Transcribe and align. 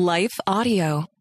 Life 0.00 0.40
Audio. 0.46 1.19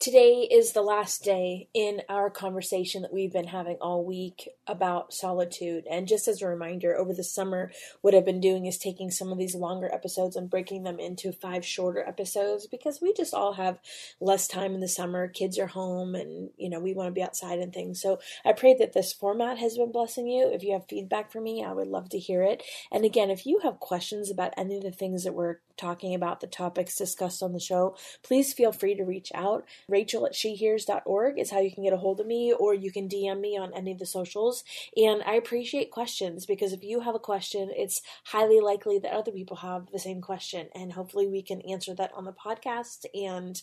Today 0.00 0.48
is 0.50 0.72
the 0.72 0.80
last 0.80 1.22
day 1.22 1.68
in 1.74 2.00
our 2.08 2.30
conversation 2.30 3.02
that 3.02 3.12
we've 3.12 3.34
been 3.34 3.48
having 3.48 3.76
all 3.82 4.02
week 4.02 4.48
about 4.66 5.12
solitude. 5.12 5.84
And 5.90 6.08
just 6.08 6.26
as 6.26 6.40
a 6.40 6.48
reminder, 6.48 6.96
over 6.96 7.12
the 7.12 7.22
summer, 7.22 7.70
what 8.00 8.14
I've 8.14 8.24
been 8.24 8.40
doing 8.40 8.64
is 8.64 8.78
taking 8.78 9.10
some 9.10 9.30
of 9.30 9.36
these 9.36 9.54
longer 9.54 9.92
episodes 9.92 10.36
and 10.36 10.48
breaking 10.48 10.84
them 10.84 10.98
into 10.98 11.32
five 11.32 11.66
shorter 11.66 12.02
episodes 12.02 12.66
because 12.66 13.02
we 13.02 13.12
just 13.12 13.34
all 13.34 13.52
have 13.52 13.78
less 14.22 14.48
time 14.48 14.72
in 14.72 14.80
the 14.80 14.88
summer. 14.88 15.28
Kids 15.28 15.58
are 15.58 15.66
home 15.66 16.14
and, 16.14 16.48
you 16.56 16.70
know, 16.70 16.80
we 16.80 16.94
want 16.94 17.08
to 17.08 17.12
be 17.12 17.22
outside 17.22 17.58
and 17.58 17.74
things. 17.74 18.00
So 18.00 18.20
I 18.42 18.54
pray 18.54 18.74
that 18.78 18.94
this 18.94 19.12
format 19.12 19.58
has 19.58 19.76
been 19.76 19.92
blessing 19.92 20.26
you. 20.26 20.50
If 20.50 20.62
you 20.62 20.72
have 20.72 20.88
feedback 20.88 21.30
for 21.30 21.42
me, 21.42 21.62
I 21.62 21.74
would 21.74 21.88
love 21.88 22.08
to 22.08 22.18
hear 22.18 22.42
it. 22.42 22.62
And 22.90 23.04
again, 23.04 23.28
if 23.28 23.44
you 23.44 23.60
have 23.64 23.80
questions 23.80 24.30
about 24.30 24.54
any 24.56 24.78
of 24.78 24.82
the 24.82 24.92
things 24.92 25.24
that 25.24 25.34
we're 25.34 25.58
talking 25.76 26.14
about, 26.14 26.40
the 26.40 26.46
topics 26.46 26.96
discussed 26.96 27.42
on 27.42 27.52
the 27.52 27.60
show, 27.60 27.96
please 28.22 28.54
feel 28.54 28.72
free 28.72 28.94
to 28.94 29.04
reach 29.04 29.30
out. 29.34 29.66
Rachael 29.90 30.26
at 30.26 30.32
shehears.org 30.32 31.38
is 31.38 31.50
how 31.50 31.60
you 31.60 31.72
can 31.72 31.84
get 31.84 31.92
a 31.92 31.98
hold 31.98 32.20
of 32.20 32.26
me, 32.26 32.52
or 32.52 32.74
you 32.74 32.92
can 32.92 33.08
DM 33.08 33.40
me 33.40 33.58
on 33.58 33.74
any 33.74 33.92
of 33.92 33.98
the 33.98 34.06
socials. 34.06 34.64
And 34.96 35.22
I 35.24 35.34
appreciate 35.34 35.90
questions 35.90 36.46
because 36.46 36.72
if 36.72 36.82
you 36.82 37.00
have 37.00 37.14
a 37.14 37.20
question, 37.20 37.70
it's 37.76 38.00
highly 38.24 38.60
likely 38.60 38.98
that 38.98 39.12
other 39.12 39.32
people 39.32 39.58
have 39.58 39.90
the 39.92 39.98
same 39.98 40.20
question. 40.20 40.68
And 40.74 40.92
hopefully, 40.92 41.26
we 41.26 41.42
can 41.42 41.60
answer 41.62 41.94
that 41.94 42.12
on 42.14 42.24
the 42.24 42.32
podcast 42.32 43.06
and 43.14 43.60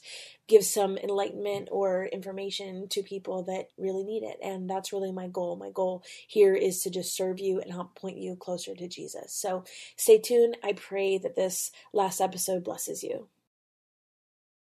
give 0.48 0.64
some 0.64 0.98
enlightenment 0.98 1.70
or 1.72 2.06
information 2.06 2.88
to 2.90 3.04
people 3.04 3.44
that 3.44 3.70
really 3.78 4.04
need 4.04 4.24
it. 4.24 4.38
And 4.42 4.70
that's 4.70 4.94
really 4.94 5.12
my 5.12 5.28
goal. 5.28 5.56
My 5.56 5.72
goal 5.72 6.04
here 6.28 6.54
is 6.56 6.82
to 6.84 6.90
just 6.90 7.16
serve 7.16 7.40
you 7.40 7.60
and 7.60 7.72
help 7.72 7.96
point 7.96 8.18
you 8.18 8.36
closer 8.36 8.76
to 8.76 8.88
Jesus. 8.88 9.34
So 9.34 9.64
stay 9.96 10.18
tuned. 10.18 10.58
I 10.64 10.74
pray 10.74 11.18
that 11.18 11.36
this 11.36 11.72
last 11.94 12.22
episode 12.22 12.64
blesses 12.64 13.04
you. 13.04 13.28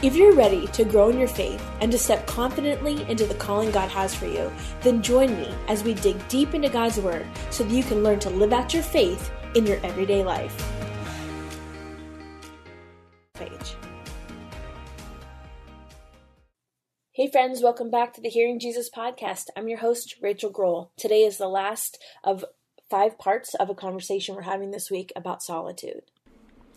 If 0.00 0.14
you're 0.14 0.32
ready 0.32 0.68
to 0.68 0.84
grow 0.84 1.08
in 1.08 1.18
your 1.18 1.26
faith 1.26 1.60
and 1.80 1.90
to 1.90 1.98
step 1.98 2.24
confidently 2.24 3.02
into 3.10 3.26
the 3.26 3.34
calling 3.34 3.72
God 3.72 3.90
has 3.90 4.14
for 4.14 4.26
you, 4.26 4.48
then 4.82 5.02
join 5.02 5.36
me 5.36 5.52
as 5.66 5.82
we 5.82 5.94
dig 5.94 6.16
deep 6.28 6.54
into 6.54 6.68
God's 6.68 7.00
Word 7.00 7.26
so 7.50 7.64
that 7.64 7.74
you 7.74 7.82
can 7.82 8.04
learn 8.04 8.20
to 8.20 8.30
live 8.30 8.52
out 8.52 8.72
your 8.72 8.84
faith 8.84 9.32
in 9.56 9.66
your 9.66 9.84
everyday 9.84 10.22
life. 10.22 10.54
Hey, 17.10 17.28
friends, 17.28 17.60
welcome 17.60 17.90
back 17.90 18.14
to 18.14 18.20
the 18.20 18.28
Hearing 18.28 18.60
Jesus 18.60 18.88
podcast. 18.88 19.46
I'm 19.56 19.66
your 19.66 19.78
host, 19.78 20.14
Rachael 20.22 20.50
Groll. 20.50 20.92
Today 20.96 21.24
is 21.24 21.38
the 21.38 21.48
last 21.48 21.98
of 22.22 22.44
five 22.88 23.18
parts 23.18 23.54
of 23.54 23.68
a 23.68 23.74
conversation 23.74 24.36
we're 24.36 24.42
having 24.42 24.70
this 24.70 24.92
week 24.92 25.12
about 25.16 25.42
solitude. 25.42 26.02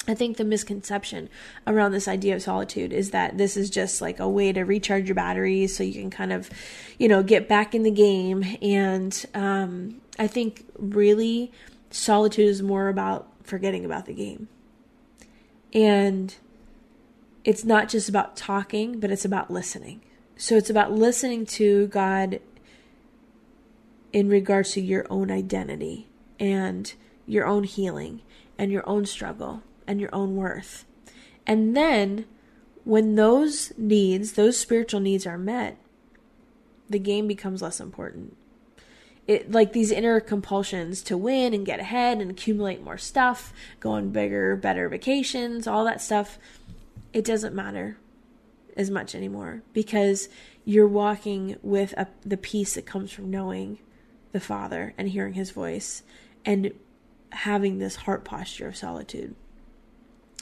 I 0.07 0.15
think 0.15 0.37
the 0.37 0.43
misconception 0.43 1.29
around 1.67 1.91
this 1.91 2.07
idea 2.07 2.35
of 2.35 2.41
solitude 2.41 2.91
is 2.91 3.11
that 3.11 3.37
this 3.37 3.55
is 3.55 3.69
just 3.69 4.01
like 4.01 4.19
a 4.19 4.27
way 4.27 4.51
to 4.51 4.63
recharge 4.63 5.07
your 5.07 5.15
batteries 5.15 5.75
so 5.75 5.83
you 5.83 5.93
can 5.93 6.09
kind 6.09 6.33
of, 6.33 6.49
you 6.97 7.07
know, 7.07 7.21
get 7.21 7.47
back 7.47 7.75
in 7.75 7.83
the 7.83 7.91
game. 7.91 8.43
And 8.63 9.25
um, 9.35 10.01
I 10.17 10.25
think 10.25 10.65
really 10.77 11.51
solitude 11.91 12.47
is 12.47 12.63
more 12.63 12.87
about 12.87 13.27
forgetting 13.43 13.85
about 13.85 14.07
the 14.07 14.13
game. 14.13 14.47
And 15.71 16.33
it's 17.43 17.63
not 17.63 17.87
just 17.87 18.09
about 18.09 18.35
talking, 18.35 18.99
but 18.99 19.11
it's 19.11 19.25
about 19.25 19.51
listening. 19.51 20.01
So 20.35 20.57
it's 20.57 20.69
about 20.69 20.91
listening 20.91 21.45
to 21.45 21.87
God 21.87 22.39
in 24.11 24.29
regards 24.29 24.71
to 24.71 24.81
your 24.81 25.05
own 25.11 25.29
identity 25.29 26.07
and 26.39 26.91
your 27.27 27.45
own 27.45 27.65
healing 27.65 28.21
and 28.57 28.71
your 28.71 28.87
own 28.89 29.05
struggle 29.05 29.61
and 29.87 29.99
your 29.99 30.13
own 30.13 30.35
worth. 30.35 30.85
And 31.45 31.75
then 31.75 32.25
when 32.83 33.15
those 33.15 33.73
needs, 33.77 34.33
those 34.33 34.57
spiritual 34.57 34.99
needs 34.99 35.25
are 35.25 35.37
met, 35.37 35.77
the 36.89 36.99
game 36.99 37.27
becomes 37.27 37.61
less 37.61 37.79
important. 37.79 38.35
It 39.27 39.51
like 39.51 39.71
these 39.71 39.91
inner 39.91 40.19
compulsions 40.19 41.01
to 41.03 41.17
win 41.17 41.53
and 41.53 41.65
get 41.65 41.79
ahead 41.79 42.19
and 42.19 42.31
accumulate 42.31 42.83
more 42.83 42.97
stuff, 42.97 43.53
go 43.79 43.91
on 43.91 44.09
bigger, 44.09 44.55
better 44.55 44.89
vacations, 44.89 45.67
all 45.67 45.85
that 45.85 46.01
stuff, 46.01 46.37
it 47.13 47.23
doesn't 47.23 47.55
matter 47.55 47.97
as 48.75 48.89
much 48.89 49.13
anymore 49.13 49.61
because 49.73 50.29
you're 50.65 50.87
walking 50.87 51.57
with 51.61 51.93
a, 51.93 52.07
the 52.25 52.37
peace 52.37 52.75
that 52.75 52.85
comes 52.85 53.11
from 53.11 53.29
knowing 53.29 53.79
the 54.31 54.39
Father 54.39 54.93
and 54.97 55.09
hearing 55.09 55.33
His 55.33 55.51
voice 55.51 56.03
and 56.45 56.71
having 57.31 57.79
this 57.79 57.97
heart 57.97 58.25
posture 58.25 58.67
of 58.67 58.75
solitude. 58.75 59.35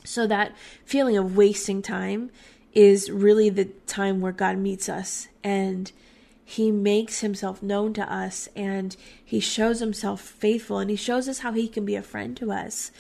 So 0.04 0.28
that 0.28 0.56
feeling 0.86 1.18
of 1.18 1.36
wasting 1.36 1.82
time 1.82 2.32
is 2.74 3.10
really 3.10 3.50
the 3.50 3.66
time 3.88 4.22
where 4.22 4.32
God 4.32 4.58
meets 4.58 4.90
us 4.90 5.28
and 5.44 5.92
he 6.44 6.72
makes 6.72 7.20
himself 7.20 7.62
known 7.62 7.94
to 7.94 8.14
us 8.14 8.50
and 8.56 8.96
he 9.24 9.40
shows 9.40 9.80
himself 9.80 10.22
faithful 10.22 10.80
and 10.80 10.90
he 10.90 10.96
shows 10.96 11.28
us 11.30 11.40
how 11.40 11.52
he 11.52 11.68
can 11.68 11.86
be 11.86 11.96
a 11.96 12.02
friend 12.02 12.36
to 12.38 12.52
us. 12.52 12.92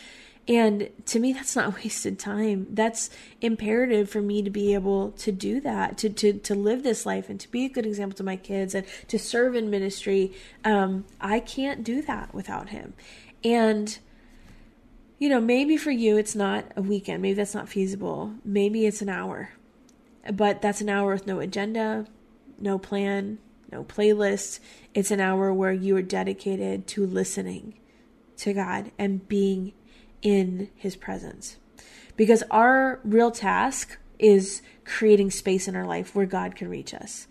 And 0.48 0.90
to 1.06 1.20
me, 1.20 1.34
that's 1.34 1.56
not 1.56 1.76
wasted 1.84 2.18
time. 2.20 2.68
That's 2.72 3.10
imperative 3.40 4.10
for 4.10 4.22
me 4.22 4.42
to 4.42 4.50
be 4.50 4.74
able 4.74 5.12
to 5.12 5.31
do 5.31 5.62
that, 5.62 5.98
to, 6.00 6.10
to, 6.10 6.34
to 6.34 6.56
live 6.56 6.84
this 6.84 7.06
life 7.06 7.30
and 7.30 7.40
to 7.40 7.50
be 7.50 7.66
a 7.66 7.70
good 7.70 7.86
example 7.86 8.18
to 8.18 8.24
my 8.24 8.36
kids 8.36 8.74
and 8.74 8.86
to 9.08 9.20
serve 9.20 9.56
in 9.56 9.70
ministry. 9.70 10.34
Um, 10.66 11.06
I 11.22 11.40
can't 11.40 11.84
do 11.84 12.02
that 12.04 12.34
without 12.34 12.70
him. 12.70 12.94
And 13.44 13.98
you 15.19 15.28
know, 15.28 15.41
maybe 15.41 15.75
for 15.78 15.91
you 15.91 16.18
it's 16.18 16.34
not 16.34 16.66
a 16.75 16.81
weekend, 16.81 17.22
maybe 17.22 17.35
that's 17.35 17.53
not 17.53 17.69
feasible. 17.69 18.34
Maybe 18.44 18.85
it's 18.85 19.02
an 19.02 19.09
hour. 19.09 19.52
But 20.34 20.62
that's 20.62 20.81
an 20.81 20.90
hour 20.90 21.13
with 21.13 21.28
no 21.28 21.40
agenda, 21.40 22.06
no 22.57 22.80
plan, 22.80 23.38
no 23.72 23.84
playlist. 23.84 24.59
It's 24.94 25.12
an 25.12 25.19
hour 25.19 25.53
where 25.53 25.74
you 25.74 25.96
are 25.97 26.02
dedicated 26.02 26.88
to 26.88 27.06
listening 27.06 27.78
to 28.38 28.53
God 28.53 28.91
and 28.97 29.28
being 29.28 29.74
in 30.22 30.69
His 30.75 30.96
presence. 30.96 31.57
Because 32.16 32.44
our 32.50 33.00
real 33.03 33.31
task 33.31 33.97
is 34.18 34.62
creating 34.86 35.31
space 35.31 35.68
in 35.68 35.75
our 35.75 35.86
life 35.86 36.16
where 36.16 36.25
God 36.25 36.56
can 36.56 36.69
reach 36.69 36.94
us. 36.94 37.28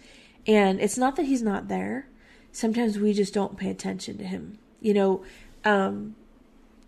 And 0.47 0.81
it's 0.81 0.99
not 0.99 1.16
that 1.16 1.26
He's 1.26 1.43
not 1.43 1.69
there, 1.69 2.09
sometimes 2.53 2.99
we 2.99 3.12
just 3.12 3.34
don't 3.34 3.56
pay 3.56 3.70
attention 3.70 4.19
to 4.19 4.25
Him. 4.25 4.58
You 4.81 4.94
know, 4.94 5.25
um, 5.64 6.17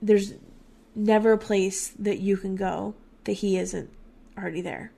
there's 0.01 0.35
never 0.95 1.33
a 1.33 1.39
place 1.39 1.89
that 1.99 2.21
you 2.21 2.37
can 2.37 2.57
go 2.57 2.95
that 3.25 3.33
he 3.35 3.57
isn't 3.57 3.91
already 4.37 4.61
there. 4.61 4.93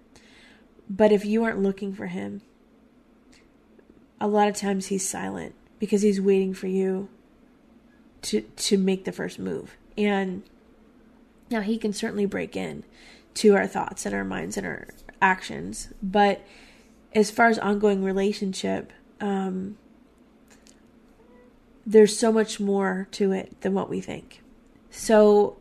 But 0.89 1.13
if 1.13 1.25
you 1.25 1.45
aren't 1.45 1.63
looking 1.63 1.95
for 1.95 2.07
him, 2.07 2.43
a 4.21 4.29
lot 4.29 4.49
of 4.49 4.57
times 4.57 4.87
he's 4.87 5.09
silent 5.09 5.55
because 5.79 6.03
he's 6.03 6.21
waiting 6.21 6.55
for 6.55 6.67
you 6.67 7.09
to 8.23 8.43
to 8.43 8.79
make 8.79 9.05
the 9.05 9.13
first 9.13 9.39
move. 9.39 9.77
And 9.99 10.43
now 11.51 11.61
he 11.61 11.77
can 11.77 11.93
certainly 11.93 12.27
break 12.27 12.57
in 12.57 12.85
to 13.35 13.55
our 13.55 13.67
thoughts 13.67 14.07
and 14.07 14.15
our 14.15 14.25
minds 14.25 14.57
and 14.57 14.67
our 14.67 14.89
actions, 15.21 15.89
but 16.03 16.43
as 17.15 17.31
far 17.31 17.49
as 17.49 17.59
ongoing 17.59 18.03
relationship, 18.03 18.93
um, 19.21 19.77
there's 21.85 22.19
so 22.19 22.33
much 22.33 22.61
more 22.61 23.09
to 23.13 23.33
it 23.33 23.61
than 23.61 23.75
what 23.75 23.91
we 23.91 24.01
think. 24.01 24.43
So 24.91 25.57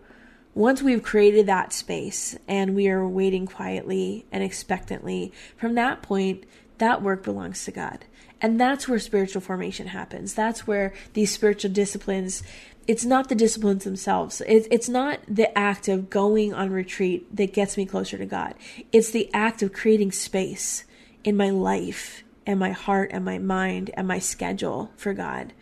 once 0.53 0.81
we've 0.81 1.03
created 1.03 1.45
that 1.45 1.73
space 1.73 2.37
and 2.47 2.75
we 2.75 2.89
are 2.89 3.07
waiting 3.07 3.45
quietly 3.45 4.25
and 4.31 4.43
expectantly, 4.43 5.31
from 5.57 5.75
that 5.75 6.01
point, 6.01 6.43
that 6.77 7.01
work 7.01 7.23
belongs 7.23 7.63
to 7.65 7.71
God. 7.71 8.05
And 8.41 8.59
that's 8.59 8.87
where 8.87 8.99
spiritual 8.99 9.41
formation 9.41 9.87
happens. 9.87 10.33
That's 10.33 10.65
where 10.65 10.93
these 11.13 11.31
spiritual 11.31 11.71
disciplines 11.71 12.43
it's 12.87 13.05
not 13.05 13.29
the 13.29 13.35
disciplines 13.35 13.83
themselves. 13.83 14.41
It, 14.41 14.67
it's 14.71 14.89
not 14.89 15.19
the 15.27 15.55
act 15.57 15.87
of 15.87 16.09
going 16.09 16.53
on 16.53 16.71
retreat 16.71 17.35
that 17.35 17.53
gets 17.53 17.77
me 17.77 17.85
closer 17.85 18.17
to 18.17 18.25
God. 18.25 18.55
It's 18.91 19.11
the 19.11 19.29
act 19.33 19.61
of 19.61 19.71
creating 19.71 20.11
space 20.11 20.83
in 21.23 21.37
my 21.37 21.51
life 21.51 22.23
and 22.45 22.59
my 22.59 22.71
heart 22.71 23.11
and 23.13 23.23
my 23.23 23.37
mind 23.37 23.91
and 23.93 24.07
my 24.07 24.19
schedule 24.19 24.91
for 24.97 25.13
God. 25.13 25.53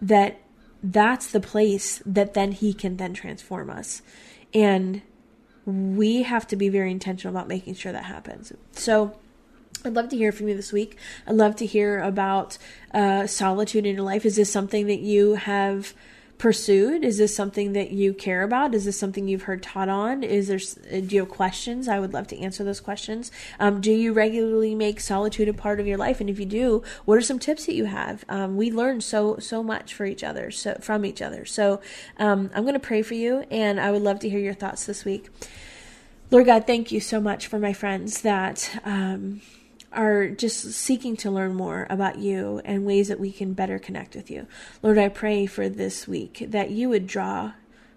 That 0.00 0.40
that's 0.82 1.30
the 1.30 1.40
place 1.40 2.02
that 2.04 2.34
then 2.34 2.52
He 2.52 2.74
can 2.74 2.96
then 2.96 3.14
transform 3.14 3.70
us. 3.70 4.02
And 4.52 5.02
we 5.64 6.22
have 6.22 6.46
to 6.48 6.56
be 6.56 6.68
very 6.68 6.90
intentional 6.90 7.34
about 7.34 7.48
making 7.48 7.74
sure 7.74 7.92
that 7.92 8.04
happens. 8.04 8.52
So, 8.72 9.16
I'd 9.84 9.94
love 9.94 10.10
to 10.10 10.16
hear 10.16 10.30
from 10.30 10.48
you 10.48 10.54
this 10.54 10.72
week. 10.72 10.96
I'd 11.26 11.34
love 11.34 11.56
to 11.56 11.66
hear 11.66 12.00
about 12.00 12.58
uh, 12.94 13.26
solitude 13.26 13.84
in 13.84 13.96
your 13.96 14.04
life. 14.04 14.24
Is 14.24 14.36
this 14.36 14.50
something 14.50 14.86
that 14.86 15.00
you 15.00 15.34
have 15.34 15.94
pursued? 16.42 17.04
Is 17.04 17.18
this 17.18 17.36
something 17.36 17.72
that 17.74 17.92
you 17.92 18.12
care 18.12 18.42
about? 18.42 18.74
Is 18.74 18.84
this 18.84 18.98
something 18.98 19.28
you've 19.28 19.44
heard 19.44 19.62
taught 19.62 19.88
on? 19.88 20.24
Is 20.24 20.48
there 20.48 20.58
uh, 20.92 21.00
do 21.00 21.14
you 21.14 21.20
have 21.20 21.28
questions? 21.28 21.86
I 21.86 22.00
would 22.00 22.12
love 22.12 22.26
to 22.26 22.38
answer 22.40 22.64
those 22.64 22.80
questions. 22.80 23.30
Um, 23.60 23.80
do 23.80 23.92
you 23.92 24.12
regularly 24.12 24.74
make 24.74 24.98
solitude 24.98 25.48
a 25.48 25.54
part 25.54 25.78
of 25.78 25.86
your 25.86 25.98
life? 25.98 26.20
And 26.20 26.28
if 26.28 26.40
you 26.40 26.44
do, 26.44 26.82
what 27.04 27.16
are 27.16 27.22
some 27.22 27.38
tips 27.38 27.66
that 27.66 27.76
you 27.76 27.84
have? 27.84 28.24
Um, 28.28 28.56
we 28.56 28.72
learn 28.72 29.00
so 29.00 29.36
so 29.38 29.62
much 29.62 29.94
for 29.94 30.04
each 30.04 30.24
other, 30.24 30.50
so 30.50 30.76
from 30.80 31.04
each 31.04 31.22
other. 31.22 31.44
So 31.44 31.80
um, 32.16 32.50
I'm 32.56 32.64
going 32.64 32.74
to 32.74 32.80
pray 32.80 33.02
for 33.02 33.14
you, 33.14 33.44
and 33.48 33.78
I 33.78 33.92
would 33.92 34.02
love 34.02 34.18
to 34.18 34.28
hear 34.28 34.40
your 34.40 34.52
thoughts 34.52 34.84
this 34.84 35.04
week. 35.04 35.30
Lord 36.32 36.46
God, 36.46 36.66
thank 36.66 36.90
you 36.90 36.98
so 36.98 37.20
much 37.20 37.46
for 37.46 37.60
my 37.60 37.72
friends 37.72 38.22
that 38.22 38.80
um, 38.84 39.42
are 39.92 40.28
just 40.28 40.72
seeking 40.72 41.16
to 41.18 41.30
learn 41.30 41.54
more 41.54 41.86
about 41.90 42.18
you 42.18 42.60
and 42.64 42.86
ways 42.86 43.08
that 43.08 43.20
we 43.20 43.32
can 43.32 43.52
better 43.52 43.78
connect 43.78 44.14
with 44.14 44.30
you. 44.30 44.46
Lord, 44.82 44.98
I 44.98 45.08
pray 45.08 45.46
for 45.46 45.68
this 45.68 46.08
week 46.08 46.44
that 46.48 46.70
you 46.70 46.88
would 46.88 47.06
draw 47.06 47.52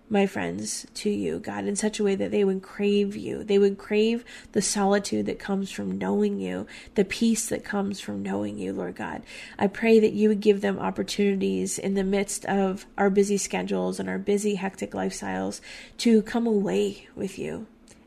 my 0.09 0.27
friends 0.27 0.85
to 0.93 1.09
you, 1.09 1.39
God, 1.39 1.65
in 1.65 1.75
such 1.75 1.99
a 1.99 2.03
way 2.03 2.15
that 2.15 2.31
they 2.31 2.43
would 2.43 2.61
crave 2.61 3.15
you. 3.15 3.43
They 3.43 3.57
would 3.57 3.77
crave 3.77 4.23
the 4.51 4.61
solitude 4.61 5.25
that 5.25 5.39
comes 5.39 5.71
from 5.71 5.97
knowing 5.97 6.39
you, 6.39 6.67
the 6.93 7.05
peace 7.05 7.47
that 7.47 7.63
comes 7.63 7.99
from 7.99 8.21
knowing 8.21 8.57
you, 8.57 8.71
Lord 8.73 8.95
God. 8.95 9.23
I 9.57 9.67
pray 9.67 9.99
that 9.99 10.13
you 10.13 10.29
would 10.29 10.41
give 10.41 10.61
them 10.61 10.77
opportunities 10.77 11.79
in 11.79 11.95
the 11.95 12.03
midst 12.03 12.45
of 12.45 12.85
our 12.97 13.09
busy 13.09 13.37
schedules 13.37 13.99
and 13.99 14.07
our 14.07 14.19
busy, 14.19 14.55
hectic 14.55 14.91
lifestyles 14.91 15.59
to 15.99 16.21
come 16.21 16.45
away 16.45 17.07
with 17.15 17.39
you, 17.39 17.65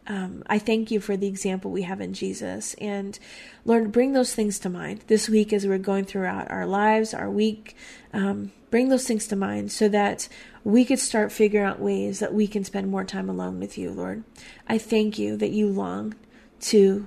um, 0.09 0.43
I 0.47 0.59
thank 0.59 0.91
you 0.91 1.01
for 1.01 1.19
the 1.19 1.27
example 1.27 1.71
we 1.71 1.83
have 1.83 2.01
in 2.01 2.15
Jesus. 2.15 2.75
And 2.75 3.19
Lord, 3.67 3.93
bring 3.93 4.15
those 4.15 4.35
things 4.35 4.59
to 4.61 4.71
mind 4.71 5.05
this 5.07 5.29
week 5.29 5.53
as 5.53 5.67
we're 5.67 5.77
going 5.77 6.07
throughout 6.07 6.51
our 6.51 6.67
lives, 6.67 7.13
our 7.13 7.31
week. 7.31 7.77
Um, 8.15 8.53
bring 8.71 8.89
those 8.89 9.07
things 9.07 9.27
to 9.29 9.37
mind 9.37 9.71
so 9.71 9.87
that 9.91 10.29
we 10.65 10.87
could 10.87 10.99
start 10.99 11.31
figuring 11.31 11.67
out 11.67 11.79
ways 11.79 12.21
that 12.21 12.33
we 12.33 12.47
can 12.47 12.65
spend 12.65 12.91
more 12.91 13.05
time 13.05 13.29
alone 13.29 13.61
with 13.61 13.77
you, 13.77 13.91
Lord. 13.91 14.25
I 14.67 14.79
thank 14.79 15.19
you 15.19 15.37
that 15.37 15.51
you 15.51 15.69
long 15.69 16.15
to 16.61 17.07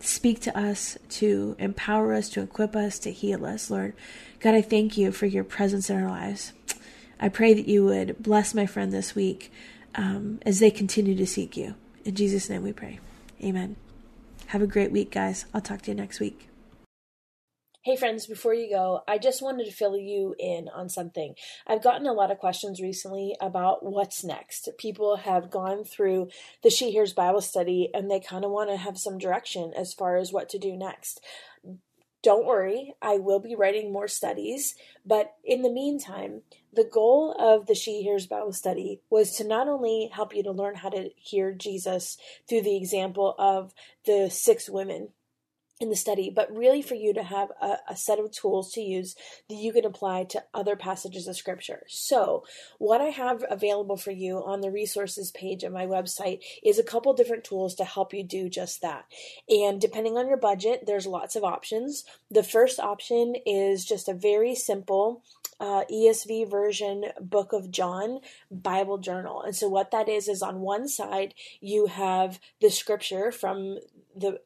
speak 0.00 0.40
to 0.40 0.58
us, 0.58 0.98
to 1.08 1.54
empower 1.58 2.14
us, 2.14 2.28
to 2.30 2.42
equip 2.42 2.74
us, 2.74 2.98
to 3.00 3.12
heal 3.12 3.46
us, 3.46 3.70
Lord. 3.70 3.94
God, 4.40 4.54
I 4.54 4.62
thank 4.62 4.96
you 4.96 5.12
for 5.12 5.26
your 5.26 5.44
presence 5.44 5.88
in 5.88 6.02
our 6.02 6.08
lives. 6.08 6.52
I 7.20 7.28
pray 7.28 7.54
that 7.54 7.68
you 7.68 7.84
would 7.84 8.20
bless 8.20 8.54
my 8.54 8.66
friend 8.66 8.92
this 8.92 9.14
week 9.14 9.52
um, 9.94 10.40
as 10.44 10.58
they 10.58 10.70
continue 10.70 11.14
to 11.14 11.26
seek 11.26 11.56
you. 11.56 11.76
In 12.04 12.14
Jesus' 12.14 12.48
name 12.48 12.62
we 12.62 12.72
pray. 12.72 12.98
Amen. 13.42 13.76
Have 14.46 14.62
a 14.62 14.66
great 14.66 14.90
week, 14.90 15.10
guys. 15.10 15.46
I'll 15.54 15.60
talk 15.60 15.82
to 15.82 15.90
you 15.90 15.94
next 15.94 16.18
week. 16.20 16.48
Hey, 17.82 17.96
friends, 17.96 18.26
before 18.26 18.52
you 18.52 18.68
go, 18.68 19.00
I 19.08 19.16
just 19.16 19.40
wanted 19.40 19.64
to 19.64 19.72
fill 19.72 19.96
you 19.96 20.34
in 20.38 20.68
on 20.68 20.90
something. 20.90 21.34
I've 21.66 21.82
gotten 21.82 22.06
a 22.06 22.12
lot 22.12 22.30
of 22.30 22.38
questions 22.38 22.78
recently 22.78 23.36
about 23.40 23.82
what's 23.82 24.22
next. 24.22 24.68
People 24.76 25.16
have 25.16 25.50
gone 25.50 25.84
through 25.84 26.28
the 26.62 26.68
She 26.68 26.90
Hears 26.90 27.14
Bible 27.14 27.40
study 27.40 27.88
and 27.94 28.10
they 28.10 28.20
kind 28.20 28.44
of 28.44 28.50
want 28.50 28.68
to 28.68 28.76
have 28.76 28.98
some 28.98 29.16
direction 29.16 29.72
as 29.74 29.94
far 29.94 30.18
as 30.18 30.30
what 30.30 30.50
to 30.50 30.58
do 30.58 30.76
next. 30.76 31.22
Don't 32.22 32.44
worry, 32.44 32.92
I 33.00 33.16
will 33.16 33.40
be 33.40 33.56
writing 33.56 33.90
more 33.90 34.08
studies, 34.08 34.74
but 35.06 35.32
in 35.42 35.62
the 35.62 35.72
meantime, 35.72 36.42
the 36.72 36.84
goal 36.84 37.34
of 37.38 37.66
the 37.66 37.74
She 37.74 38.02
Hears 38.02 38.26
Bible 38.26 38.52
study 38.52 39.00
was 39.10 39.36
to 39.36 39.44
not 39.44 39.68
only 39.68 40.10
help 40.12 40.34
you 40.34 40.42
to 40.44 40.52
learn 40.52 40.76
how 40.76 40.90
to 40.90 41.10
hear 41.16 41.52
Jesus 41.52 42.16
through 42.48 42.62
the 42.62 42.76
example 42.76 43.34
of 43.38 43.74
the 44.06 44.30
six 44.30 44.68
women 44.68 45.08
in 45.80 45.88
the 45.88 45.96
study, 45.96 46.30
but 46.30 46.54
really 46.54 46.82
for 46.82 46.94
you 46.94 47.14
to 47.14 47.22
have 47.22 47.48
a, 47.60 47.76
a, 47.88 47.96
set 47.96 48.18
of 48.18 48.30
tools 48.30 48.70
to 48.72 48.82
use 48.82 49.16
that 49.48 49.54
you 49.54 49.72
can 49.72 49.86
apply 49.86 50.24
to 50.24 50.44
other 50.52 50.76
passages 50.76 51.26
of 51.26 51.36
scripture. 51.36 51.84
So, 51.88 52.44
what 52.78 53.00
I 53.00 53.06
have 53.06 53.42
available 53.50 53.96
for 53.96 54.10
you 54.10 54.44
on 54.44 54.60
the 54.60 54.70
resources 54.70 55.30
page 55.30 55.64
of 55.64 55.72
my 55.72 55.86
website 55.86 56.40
is 56.62 56.78
a 56.78 56.84
couple 56.84 57.14
different 57.14 57.44
tools 57.44 57.74
to 57.76 57.84
help 57.84 58.12
you 58.12 58.22
do 58.22 58.50
just 58.50 58.82
that. 58.82 59.06
And 59.48 59.80
depending 59.80 60.18
on 60.18 60.28
your 60.28 60.36
budget, 60.36 60.84
there's 60.86 61.06
lots 61.06 61.34
of 61.34 61.44
options. 61.44 62.04
The 62.30 62.42
first 62.42 62.78
option 62.78 63.34
is 63.46 63.86
just 63.86 64.08
a 64.08 64.14
very 64.14 64.54
simple 64.54 65.22
uh, 65.60 65.84
ESV 65.90 66.50
version 66.50 67.06
Book 67.20 67.52
of 67.52 67.70
John 67.70 68.20
Bible 68.50 68.98
journal. 68.98 69.42
And 69.42 69.56
so, 69.56 69.68
what 69.68 69.92
that 69.92 70.10
is, 70.10 70.28
is 70.28 70.42
on 70.42 70.60
one 70.60 70.88
side, 70.88 71.32
you 71.60 71.86
have 71.86 72.38
the 72.60 72.70
scripture 72.70 73.32
from 73.32 73.78
the 74.16 74.38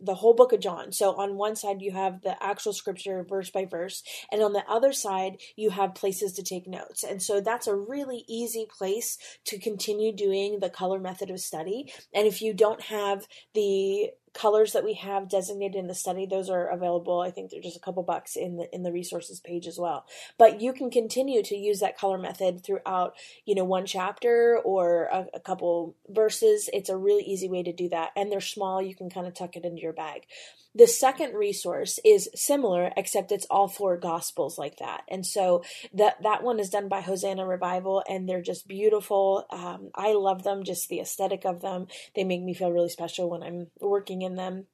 the 0.00 0.14
whole 0.14 0.34
book 0.34 0.52
of 0.52 0.60
John. 0.60 0.92
So 0.92 1.14
on 1.14 1.36
one 1.36 1.56
side 1.56 1.82
you 1.82 1.92
have 1.92 2.22
the 2.22 2.42
actual 2.42 2.72
scripture 2.72 3.24
verse 3.28 3.50
by 3.50 3.64
verse, 3.64 4.02
and 4.30 4.42
on 4.42 4.52
the 4.52 4.64
other 4.68 4.92
side 4.92 5.38
you 5.56 5.70
have 5.70 5.94
places 5.94 6.32
to 6.34 6.42
take 6.42 6.66
notes. 6.66 7.02
And 7.04 7.22
so 7.22 7.40
that's 7.40 7.66
a 7.66 7.74
really 7.74 8.24
easy 8.28 8.66
place 8.66 9.18
to 9.46 9.58
continue 9.58 10.12
doing 10.12 10.60
the 10.60 10.70
color 10.70 10.98
method 10.98 11.30
of 11.30 11.40
study. 11.40 11.92
And 12.14 12.26
if 12.26 12.42
you 12.42 12.54
don't 12.54 12.82
have 12.82 13.26
the 13.54 14.10
colors 14.32 14.72
that 14.72 14.84
we 14.84 14.94
have 14.94 15.28
designated 15.28 15.76
in 15.76 15.86
the 15.86 15.94
study 15.94 16.26
those 16.26 16.48
are 16.48 16.68
available 16.68 17.20
i 17.20 17.30
think 17.30 17.50
they're 17.50 17.60
just 17.60 17.76
a 17.76 17.80
couple 17.80 18.02
bucks 18.02 18.36
in 18.36 18.56
the 18.56 18.74
in 18.74 18.82
the 18.82 18.92
resources 18.92 19.40
page 19.40 19.66
as 19.66 19.78
well 19.78 20.06
but 20.38 20.60
you 20.60 20.72
can 20.72 20.90
continue 20.90 21.42
to 21.42 21.56
use 21.56 21.80
that 21.80 21.98
color 21.98 22.18
method 22.18 22.64
throughout 22.64 23.14
you 23.44 23.54
know 23.54 23.64
one 23.64 23.86
chapter 23.86 24.58
or 24.64 25.04
a, 25.12 25.26
a 25.34 25.40
couple 25.40 25.96
verses 26.08 26.70
it's 26.72 26.88
a 26.88 26.96
really 26.96 27.24
easy 27.24 27.48
way 27.48 27.62
to 27.62 27.72
do 27.72 27.88
that 27.88 28.10
and 28.16 28.30
they're 28.30 28.40
small 28.40 28.80
you 28.80 28.94
can 28.94 29.10
kind 29.10 29.26
of 29.26 29.34
tuck 29.34 29.56
it 29.56 29.64
into 29.64 29.82
your 29.82 29.92
bag 29.92 30.26
the 30.74 30.86
second 30.86 31.34
resource 31.34 31.98
is 32.04 32.30
similar, 32.34 32.92
except 32.96 33.32
it's 33.32 33.46
all 33.50 33.66
four 33.66 33.96
gospels 33.96 34.56
like 34.56 34.76
that. 34.76 35.02
And 35.08 35.26
so 35.26 35.64
that 35.94 36.22
that 36.22 36.44
one 36.44 36.60
is 36.60 36.70
done 36.70 36.88
by 36.88 37.00
Hosanna 37.00 37.44
Revival, 37.44 38.04
and 38.08 38.28
they're 38.28 38.40
just 38.40 38.68
beautiful. 38.68 39.46
Um, 39.50 39.90
I 39.96 40.12
love 40.12 40.44
them, 40.44 40.62
just 40.62 40.88
the 40.88 41.00
aesthetic 41.00 41.44
of 41.44 41.60
them. 41.60 41.88
They 42.14 42.22
make 42.22 42.42
me 42.42 42.54
feel 42.54 42.70
really 42.70 42.88
special 42.88 43.28
when 43.28 43.42
I'm 43.42 43.66
working 43.80 44.19
in 44.22 44.36
them. 44.36 44.66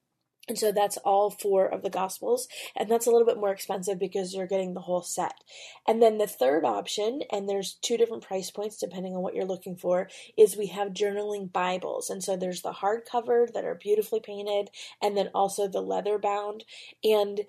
And 0.48 0.56
so 0.56 0.70
that's 0.70 0.96
all 0.98 1.30
four 1.30 1.66
of 1.66 1.82
the 1.82 1.90
Gospels. 1.90 2.46
And 2.76 2.88
that's 2.88 3.06
a 3.06 3.10
little 3.10 3.26
bit 3.26 3.38
more 3.38 3.50
expensive 3.50 3.98
because 3.98 4.32
you're 4.32 4.46
getting 4.46 4.74
the 4.74 4.80
whole 4.80 5.02
set. 5.02 5.34
And 5.88 6.00
then 6.00 6.18
the 6.18 6.26
third 6.28 6.64
option, 6.64 7.22
and 7.32 7.48
there's 7.48 7.78
two 7.82 7.96
different 7.96 8.22
price 8.22 8.50
points 8.50 8.76
depending 8.76 9.16
on 9.16 9.22
what 9.22 9.34
you're 9.34 9.44
looking 9.44 9.76
for, 9.76 10.08
is 10.38 10.56
we 10.56 10.68
have 10.68 10.92
journaling 10.92 11.52
Bibles. 11.52 12.10
And 12.10 12.22
so 12.22 12.36
there's 12.36 12.62
the 12.62 12.74
hardcover 12.74 13.52
that 13.52 13.64
are 13.64 13.74
beautifully 13.74 14.20
painted, 14.20 14.70
and 15.02 15.16
then 15.16 15.30
also 15.34 15.66
the 15.66 15.80
leather 15.80 16.18
bound. 16.18 16.64
And 17.02 17.40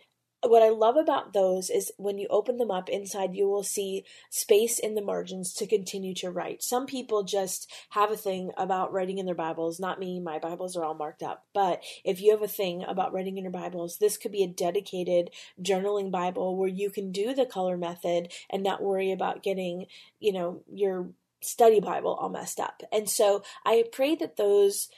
what 0.44 0.62
I 0.62 0.70
love 0.70 0.98
about 0.98 1.34
those 1.34 1.70
is 1.70 1.92
when 1.98 2.18
you 2.18 2.28
open 2.30 2.58
them 2.58 2.70
up 2.70 2.90
inside, 2.90 3.36
you 3.36 3.48
will 3.48 3.64
see 3.64 4.06
space 4.30 4.78
in 4.78 4.94
the 4.94 5.02
margins 5.02 5.52
to 5.54 5.66
continue 5.66 6.14
to 6.16 6.30
write. 6.30 6.62
Some 6.62 6.86
people 6.86 7.24
just 7.24 7.72
have 7.90 8.12
a 8.12 8.18
thing 8.18 8.52
about 8.56 8.94
writing 8.94 9.18
in 9.18 9.26
their 9.26 9.36
Bibles. 9.36 9.80
Not 9.80 10.00
me, 10.00 10.20
my 10.20 10.38
Bibles 10.38 10.78
are 10.78 10.84
all 10.84 10.94
marked 10.94 11.24
up. 11.24 11.46
But 11.54 11.84
if 12.04 12.22
you 12.22 12.32
have 12.32 12.44
a 12.44 12.48
thing 12.48 12.84
about 12.88 13.14
writing 13.14 13.38
in 13.38 13.44
your 13.44 13.52
Bibles, 13.52 13.98
this 14.00 14.18
could 14.18 14.32
be 14.32 14.44
a 14.44 14.48
dedicated 14.48 15.32
journaling 15.62 16.12
Bible 16.12 16.56
where 16.56 16.70
you 16.70 16.92
can 16.92 17.12
do 17.12 17.34
the 17.34 17.46
color 17.46 17.78
method 17.78 18.32
and 18.50 18.62
not 18.62 18.84
worry 18.84 19.12
about 19.12 19.44
getting, 19.44 19.88
you 20.20 20.34
know, 20.34 20.62
your 20.72 21.10
study 21.42 21.80
Bible 21.80 22.14
all 22.14 22.30
messed 22.30 22.60
up. 22.60 22.84
And 22.92 23.10
so 23.10 23.44
I 23.66 23.86
pray 23.92 24.16
that 24.16 24.38
those 24.38 24.90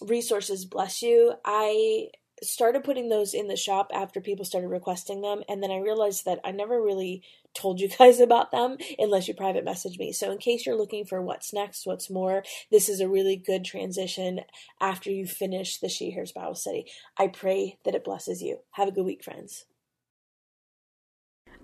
resources 0.00 0.64
bless 0.64 1.02
you. 1.02 1.34
I 1.44 2.08
started 2.44 2.84
putting 2.84 3.08
those 3.08 3.34
in 3.34 3.48
the 3.48 3.56
shop 3.56 3.90
after 3.94 4.20
people 4.20 4.44
started 4.44 4.68
requesting 4.68 5.20
them 5.20 5.42
and 5.48 5.62
then 5.62 5.70
i 5.70 5.78
realized 5.78 6.24
that 6.24 6.40
i 6.44 6.50
never 6.50 6.80
really 6.82 7.22
told 7.54 7.80
you 7.80 7.88
guys 7.98 8.20
about 8.20 8.50
them 8.50 8.76
unless 8.98 9.28
you 9.28 9.34
private 9.34 9.64
message 9.64 9.98
me 9.98 10.12
so 10.12 10.30
in 10.30 10.38
case 10.38 10.66
you're 10.66 10.76
looking 10.76 11.04
for 11.04 11.20
what's 11.20 11.52
next 11.52 11.86
what's 11.86 12.10
more 12.10 12.42
this 12.70 12.88
is 12.88 13.00
a 13.00 13.08
really 13.08 13.36
good 13.36 13.64
transition 13.64 14.40
after 14.80 15.10
you 15.10 15.26
finish 15.26 15.78
the 15.78 15.88
she 15.88 16.10
hears 16.10 16.32
bible 16.32 16.54
study 16.54 16.86
i 17.18 17.26
pray 17.26 17.78
that 17.84 17.94
it 17.94 18.04
blesses 18.04 18.42
you 18.42 18.58
have 18.72 18.88
a 18.88 18.92
good 18.92 19.04
week 19.04 19.22
friends 19.22 19.64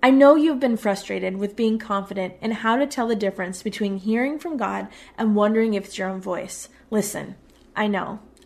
I 0.03 0.11
know 0.11 0.35
you've 0.35 0.61
been 0.61 0.79
frustrated 0.79 1.37
with 1.37 1.57
being 1.57 1.79
confident 1.79 2.35
in 2.41 2.53
how 2.53 2.77
to 2.77 2.87
tell 2.87 3.07
the 3.07 3.15
difference 3.15 3.63
between 3.63 3.99
hearing 3.99 4.39
from 4.39 4.57
God 4.57 4.89
and 5.19 5.37
wondering 5.37 5.75
if 5.75 5.85
it's 5.85 5.99
your 5.99 6.09
own 6.09 6.23
voice. 6.23 6.71
Listen, 6.91 7.35
I 7.77 7.87
know. 7.87 8.21